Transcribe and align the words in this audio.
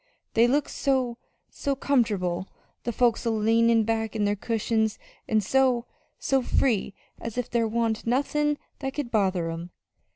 They 0.33 0.47
look 0.47 0.67
so 0.67 1.19
so 1.51 1.75
comfortable 1.75 2.47
the 2.85 2.91
folks 2.91 3.23
a 3.23 3.29
leanin' 3.29 3.83
back 3.83 4.15
on 4.15 4.25
their 4.25 4.35
cushions; 4.35 4.97
an' 5.27 5.41
so 5.41 5.85
so 6.17 6.41
free, 6.41 6.95
as 7.19 7.37
if 7.37 7.51
there 7.51 7.67
wa'n't 7.67 8.07
nothin' 8.07 8.57
that 8.79 8.95
could 8.95 9.11
bother 9.11 9.51
'em. 9.51 9.69